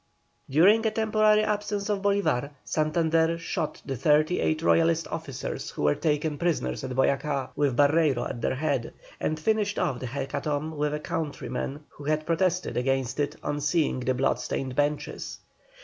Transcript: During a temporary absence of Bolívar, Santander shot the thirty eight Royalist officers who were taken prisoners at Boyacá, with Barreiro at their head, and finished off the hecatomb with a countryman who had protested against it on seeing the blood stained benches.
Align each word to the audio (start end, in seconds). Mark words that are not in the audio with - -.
During 0.49 0.83
a 0.83 0.89
temporary 0.89 1.43
absence 1.43 1.87
of 1.87 2.01
Bolívar, 2.01 2.49
Santander 2.63 3.37
shot 3.37 3.83
the 3.85 3.95
thirty 3.95 4.39
eight 4.39 4.63
Royalist 4.63 5.07
officers 5.09 5.69
who 5.69 5.83
were 5.83 5.93
taken 5.93 6.39
prisoners 6.39 6.83
at 6.83 6.89
Boyacá, 6.89 7.49
with 7.55 7.77
Barreiro 7.77 8.27
at 8.27 8.41
their 8.41 8.55
head, 8.55 8.93
and 9.19 9.39
finished 9.39 9.77
off 9.77 9.99
the 9.99 10.07
hecatomb 10.07 10.75
with 10.75 10.95
a 10.95 10.99
countryman 10.99 11.83
who 11.89 12.05
had 12.05 12.25
protested 12.25 12.77
against 12.77 13.19
it 13.19 13.35
on 13.43 13.61
seeing 13.61 13.99
the 13.99 14.15
blood 14.15 14.39
stained 14.39 14.75
benches. 14.75 15.37